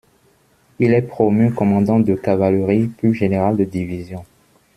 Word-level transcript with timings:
Il 0.79 0.95
est 0.95 1.03
promu 1.03 1.53
commandant 1.53 1.99
de 1.99 2.15
cavalerie, 2.15 2.87
puis 2.87 3.13
général 3.13 3.55
de 3.55 3.65
division. 3.65 4.25